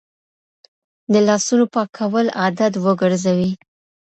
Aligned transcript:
د 1.11 1.13
لاسونو 1.27 1.65
پاکول 1.73 2.27
عادت 2.41 2.73
وګرځوئ. 2.85 3.51